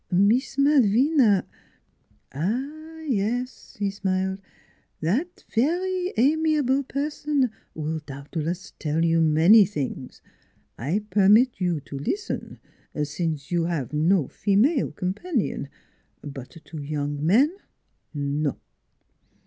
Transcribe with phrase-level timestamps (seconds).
[0.11, 1.45] "Mees Malvina
[2.33, 4.41] ""Ah, yes," he smiled,"
[4.99, 10.23] that very amiable per son will doubtless tell you many things.
[10.75, 12.57] I permit you to listen,
[13.03, 15.67] since you have no female com panion;
[16.23, 17.55] but to young men
[18.11, 18.57] no!